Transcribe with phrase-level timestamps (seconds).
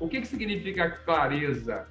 [0.00, 1.88] O que, que significa clareza?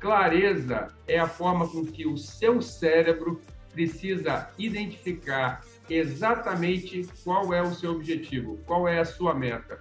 [0.00, 7.74] Clareza é a forma com que o seu cérebro precisa identificar exatamente qual é o
[7.74, 9.80] seu objetivo, qual é a sua meta.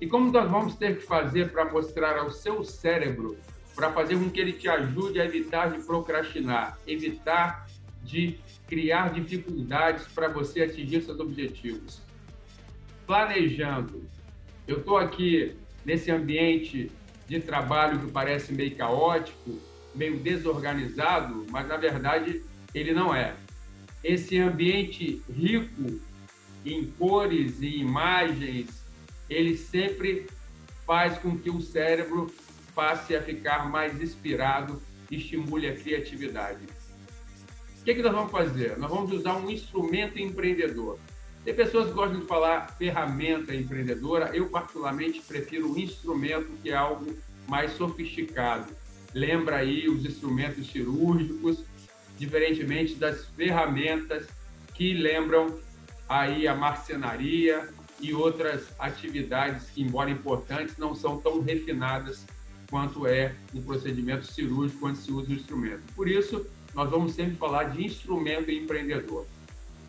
[0.00, 3.36] E como nós vamos ter que fazer para mostrar ao seu cérebro,
[3.74, 7.66] para fazer com que ele te ajude a evitar de procrastinar, evitar
[8.02, 12.00] de criar dificuldades para você atingir seus objetivos?
[13.06, 14.04] Planejando.
[14.66, 16.90] Eu estou aqui nesse ambiente
[17.28, 19.58] de trabalho que parece meio caótico,
[19.94, 22.42] meio desorganizado, mas na verdade
[22.74, 23.34] ele não é.
[24.02, 26.00] Esse ambiente rico
[26.64, 28.82] em cores e imagens,
[29.28, 30.26] ele sempre
[30.86, 32.32] faz com que o cérebro
[32.74, 36.64] passe a ficar mais inspirado e estimule a criatividade.
[37.80, 38.78] O que, é que nós vamos fazer?
[38.78, 40.98] Nós vamos usar um instrumento empreendedor.
[41.44, 44.30] Tem pessoas que gostam de falar ferramenta empreendedora.
[44.34, 47.16] Eu, particularmente, prefiro um instrumento que é algo
[47.48, 48.72] mais sofisticado.
[49.12, 51.64] Lembra aí os instrumentos cirúrgicos,
[52.16, 54.28] diferentemente das ferramentas
[54.74, 55.58] que lembram
[56.08, 57.68] aí a marcenaria,
[58.02, 62.26] e outras atividades que, embora importantes, não são tão refinadas
[62.72, 65.82] quanto é um procedimento cirúrgico quando se usa o instrumento.
[65.94, 69.26] Por isso, nós vamos sempre falar de instrumento empreendedor.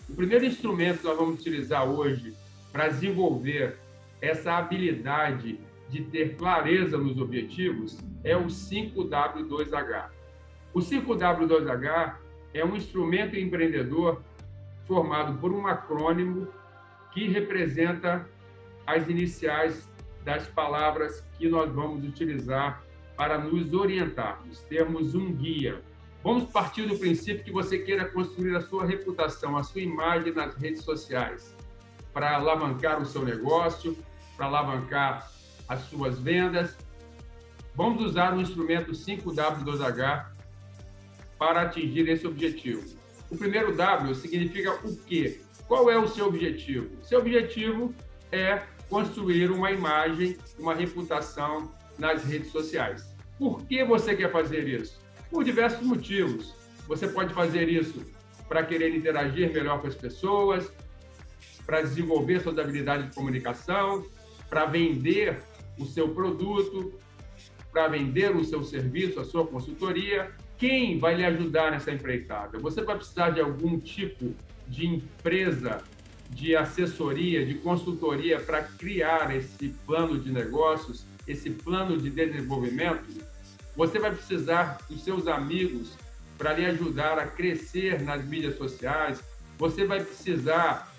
[0.10, 2.34] O primeiro instrumento que nós vamos utilizar hoje
[2.74, 3.78] para desenvolver
[4.22, 5.58] essa habilidade
[5.90, 10.10] de ter clareza nos objetivos é o 5W2H.
[10.74, 12.16] O 5W2H
[12.54, 14.22] é um instrumento empreendedor
[14.86, 16.50] formado por um acrônimo
[17.14, 18.28] que representa
[18.86, 19.88] as iniciais
[20.24, 22.84] das palavras que nós vamos utilizar
[23.16, 25.82] para nos orientarmos, termos um guia.
[26.24, 30.56] Vamos partir do princípio que você queira construir a sua reputação, a sua imagem nas
[30.56, 31.56] redes sociais,
[32.14, 33.98] para alavancar o seu negócio,
[34.38, 35.30] para alavancar
[35.68, 36.78] as suas vendas.
[37.76, 40.28] Vamos usar o instrumento 5W2H
[41.38, 42.84] para atingir esse objetivo.
[43.30, 45.42] O primeiro W significa o quê?
[45.68, 46.90] Qual é o seu objetivo?
[47.04, 47.94] Seu objetivo
[48.32, 48.62] é
[48.94, 53.12] construir uma imagem, uma reputação nas redes sociais.
[53.40, 55.02] Por que você quer fazer isso?
[55.32, 56.54] Por diversos motivos.
[56.88, 58.06] Você pode fazer isso
[58.48, 60.72] para querer interagir melhor com as pessoas,
[61.66, 64.06] para desenvolver suas habilidades de comunicação,
[64.48, 65.42] para vender
[65.80, 66.94] o seu produto,
[67.72, 70.30] para vender o seu serviço, a sua consultoria.
[70.56, 72.60] Quem vai lhe ajudar nessa empreitada?
[72.60, 74.36] Você vai precisar de algum tipo
[74.68, 75.82] de empresa
[76.34, 83.06] de assessoria, de consultoria para criar esse plano de negócios, esse plano de desenvolvimento,
[83.76, 85.94] você vai precisar dos seus amigos
[86.38, 89.22] para lhe ajudar a crescer nas mídias sociais,
[89.58, 90.92] você vai precisar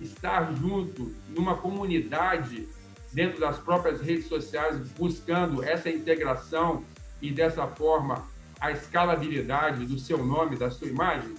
[0.00, 2.68] estar junto numa comunidade
[3.12, 6.84] dentro das próprias redes sociais, buscando essa integração
[7.20, 8.26] e dessa forma
[8.60, 11.34] a escalabilidade do seu nome, da sua imagem.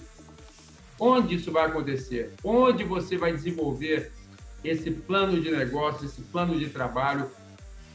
[0.98, 2.32] Onde isso vai acontecer?
[2.44, 4.12] Onde você vai desenvolver
[4.64, 7.30] esse plano de negócio, esse plano de trabalho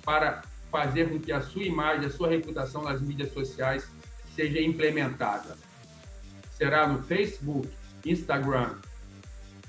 [0.03, 3.87] para fazer com que a sua imagem, a sua reputação nas mídias sociais
[4.35, 5.57] seja implementada?
[6.51, 7.69] Será no Facebook,
[8.05, 8.75] Instagram,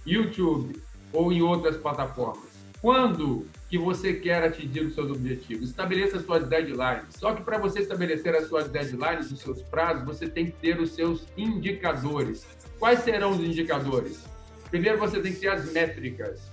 [0.04, 2.48] YouTube ou em outras plataformas?
[2.80, 5.68] Quando que você quer atingir os seus objetivos?
[5.68, 7.04] Estabeleça suas deadlines.
[7.10, 10.80] Só que para você estabelecer as suas deadlines, os seus prazos, você tem que ter
[10.80, 12.46] os seus indicadores.
[12.78, 14.24] Quais serão os indicadores?
[14.70, 16.50] Primeiro você tem que ter as métricas.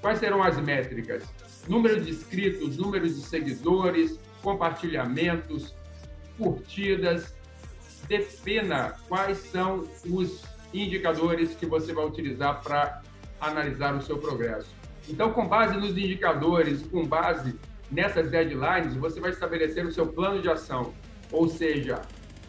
[0.00, 1.22] Quais serão as métricas?
[1.68, 5.74] Número de inscritos, número de seguidores, compartilhamentos,
[6.38, 7.34] curtidas.
[8.08, 13.02] Defina quais são os indicadores que você vai utilizar para
[13.40, 14.74] analisar o seu progresso.
[15.08, 17.58] Então, com base nos indicadores, com base
[17.90, 20.94] nessas deadlines, você vai estabelecer o seu plano de ação,
[21.30, 22.02] ou seja,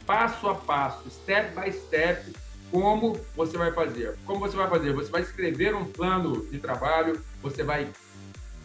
[0.06, 2.34] passo a passo, step by step,
[2.72, 4.16] como você vai fazer?
[4.26, 4.94] Como você vai fazer?
[4.94, 7.90] Você vai escrever um plano de trabalho, você vai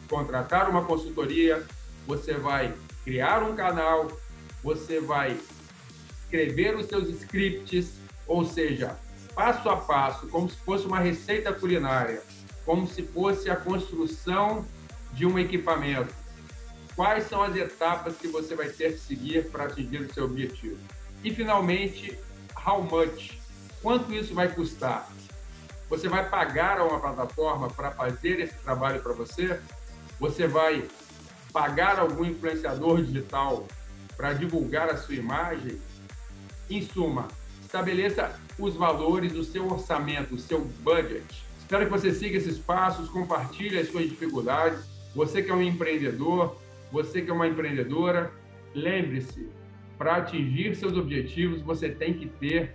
[0.09, 1.65] contratar uma consultoria,
[2.07, 4.11] você vai criar um canal,
[4.63, 5.39] você vai
[6.25, 7.95] escrever os seus scripts,
[8.27, 8.99] ou seja,
[9.35, 12.23] passo a passo, como se fosse uma receita culinária,
[12.65, 14.65] como se fosse a construção
[15.13, 16.13] de um equipamento.
[16.95, 20.79] Quais são as etapas que você vai ter que seguir para atingir o seu objetivo?
[21.25, 22.19] E finalmente,
[22.67, 23.42] how much?
[23.83, 25.11] Quanto isso vai custar?
[25.91, 29.61] Você vai pagar a uma plataforma para fazer esse trabalho para você?
[30.21, 30.85] Você vai
[31.53, 33.67] pagar algum influenciador digital
[34.17, 35.81] para divulgar a sua imagem?
[36.71, 37.27] Em suma,
[37.61, 41.45] estabeleça os valores, o seu orçamento, o seu budget.
[41.59, 44.79] Espero que você siga esses passos, compartilhe as suas dificuldades.
[45.15, 46.57] Você que é um empreendedor,
[46.93, 48.31] você que é uma empreendedora,
[48.75, 49.49] lembre-se,
[49.99, 52.75] para atingir seus objetivos, você tem que ter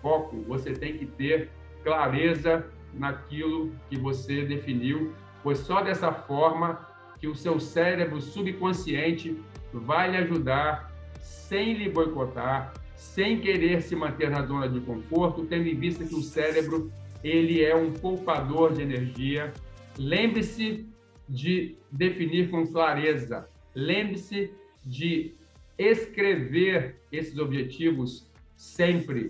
[0.00, 1.50] foco, você tem que ter
[1.82, 5.12] clareza naquilo que você definiu,
[5.42, 6.86] pois só dessa forma
[7.20, 9.36] que o seu cérebro subconsciente
[9.72, 15.66] vai lhe ajudar sem lhe boicotar, sem querer se manter na zona de conforto, tendo
[15.68, 16.90] em vista que o cérebro
[17.22, 19.52] ele é um poupador de energia.
[19.96, 20.86] Lembre-se
[21.28, 23.48] de definir com clareza.
[23.74, 24.52] Lembre-se
[24.84, 25.34] de
[25.76, 29.28] escrever esses objetivos sempre,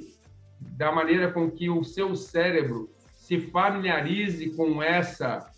[0.60, 5.50] da maneira com que o seu cérebro se familiarize com essa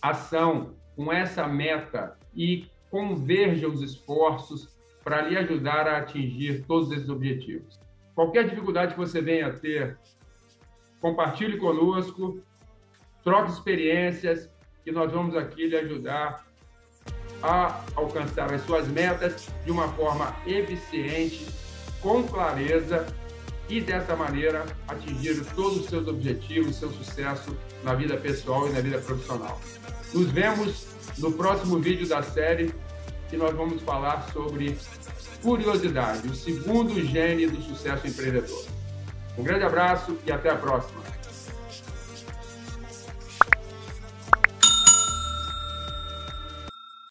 [0.00, 4.68] ação, com essa meta e converja os esforços
[5.02, 7.80] para lhe ajudar a atingir todos esses objetivos.
[8.14, 9.98] Qualquer dificuldade que você venha a ter,
[11.00, 12.40] compartilhe conosco,
[13.22, 14.50] troque experiências,
[14.84, 16.46] que nós vamos aqui lhe ajudar
[17.42, 21.46] a alcançar as suas metas de uma forma eficiente,
[22.00, 23.06] com clareza
[23.68, 28.80] e dessa maneira atingir todos os seus objetivos, seu sucesso na vida pessoal e na
[28.80, 29.60] vida profissional.
[30.12, 30.86] Nos vemos
[31.18, 32.74] no próximo vídeo da série
[33.28, 34.76] que nós vamos falar sobre
[35.42, 38.66] curiosidade, o segundo gene do sucesso empreendedor.
[39.36, 41.02] Um grande abraço e até a próxima.